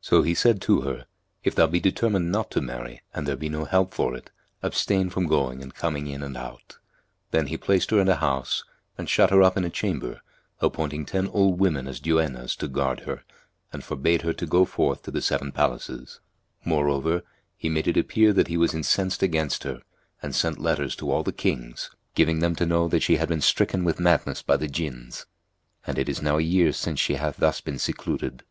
So 0.00 0.22
he 0.22 0.34
said 0.34 0.60
to 0.62 0.80
her 0.80 1.06
'If 1.44 1.54
thou 1.54 1.68
be 1.68 1.78
determined 1.78 2.32
not 2.32 2.50
to 2.50 2.60
marry 2.60 3.02
and 3.14 3.28
there 3.28 3.36
be 3.36 3.48
no 3.48 3.64
help 3.64 3.94
for 3.94 4.16
it 4.16 4.28
abstain 4.60 5.08
from 5.08 5.28
going 5.28 5.62
and 5.62 5.72
coming 5.72 6.08
in 6.08 6.20
and 6.20 6.36
out.' 6.36 6.78
Then 7.30 7.46
he 7.46 7.56
placed 7.56 7.92
her 7.92 8.00
in 8.00 8.08
a 8.08 8.16
house 8.16 8.64
and 8.98 9.08
shut 9.08 9.30
her 9.30 9.40
up 9.40 9.56
in 9.56 9.62
a 9.64 9.70
chamber, 9.70 10.20
appointing 10.60 11.06
ten 11.06 11.28
old 11.28 11.60
women 11.60 11.86
as 11.86 12.00
duennas 12.00 12.56
to 12.56 12.66
guard 12.66 13.02
her, 13.06 13.22
and 13.72 13.84
forbade 13.84 14.22
her 14.22 14.32
to 14.32 14.46
go 14.46 14.64
forth 14.64 15.02
to 15.04 15.12
the 15.12 15.22
Seven 15.22 15.52
Palaces; 15.52 16.18
moreover, 16.64 17.22
he 17.56 17.68
made 17.68 17.86
it 17.86 17.96
appear 17.96 18.32
that 18.32 18.48
he 18.48 18.56
was 18.56 18.74
incensed 18.74 19.22
against 19.22 19.62
her, 19.62 19.82
and 20.20 20.34
sent 20.34 20.58
letters 20.58 20.96
to 20.96 21.08
all 21.08 21.22
the 21.22 21.30
kings, 21.30 21.88
giving 22.16 22.40
them 22.40 22.56
to 22.56 22.66
know 22.66 22.88
that 22.88 23.04
she 23.04 23.14
had 23.14 23.28
been 23.28 23.40
stricken 23.40 23.84
with 23.84 24.00
madness 24.00 24.42
by 24.42 24.56
the 24.56 24.66
Jinns; 24.66 25.26
and 25.86 26.00
it 26.00 26.08
is 26.08 26.20
now 26.20 26.38
a 26.38 26.42
year 26.42 26.72
since 26.72 26.98
she 26.98 27.14
hath 27.14 27.36
thus 27.36 27.60
been 27.60 27.78
secluded." 27.78 28.42